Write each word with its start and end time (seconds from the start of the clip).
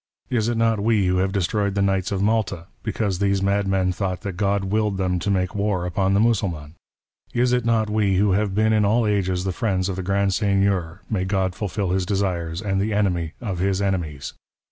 Is 0.31 0.49
it 0.49 0.57
not 0.57 0.79
we 0.79 1.05
who 1.05 1.17
have 1.17 1.31
destroyed 1.31 1.75
the 1.75 1.81
Knights 1.83 2.09
''of 2.09 2.21
Malta, 2.23 2.65
because 2.81 3.19
these 3.19 3.43
madmen 3.43 3.91
thought 3.91 4.21
that 4.21 4.31
God 4.35 4.63
willed" 4.63 4.97
them 4.97 5.19
to 5.19 5.29
make 5.29 5.53
war 5.53 5.85
upon 5.85 6.15
the 6.15 6.19
Mussulman? 6.19 6.73
Is 7.35 7.53
it 7.53 7.65
not 7.65 7.87
we 7.87 8.15
who" 8.15 8.31
have 8.31 8.55
been 8.55 8.73
in 8.73 8.83
all 8.83 9.05
ages 9.05 9.43
the 9.43 9.51
friends 9.51 9.89
of 9.89 9.97
the 9.97 10.01
Grand 10.01 10.33
Seigneur— 10.33 11.01
may" 11.11 11.23
God 11.33 11.53
fulfil 11.53 11.91
his 11.91 12.07
desires— 12.07 12.61
and 12.63 12.81
the 12.81 12.89
enemv 12.89 13.33
of 13.41 13.59
his 13.59 13.79
enemies. 13.79 14.33